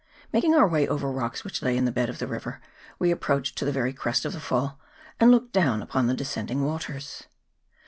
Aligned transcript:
Mak 0.33 0.43
ing 0.43 0.55
our 0.55 0.67
way 0.67 0.87
over 0.87 1.11
rocks 1.11 1.43
which 1.43 1.61
lay 1.61 1.77
in 1.77 1.85
the 1.85 1.91
bed 1.91 2.09
of 2.09 2.17
the 2.17 2.25
river, 2.25 2.59
we 2.97 3.11
approached 3.11 3.55
to 3.59 3.65
the 3.65 3.71
very 3.71 3.93
crest 3.93 4.25
of 4.25 4.33
the 4.33 4.39
fall, 4.39 4.79
and 5.19 5.29
looked 5.29 5.53
down 5.53 5.79
upon 5.83 6.07
the 6.07 6.15
descending 6.15 6.65
waters. 6.65 7.25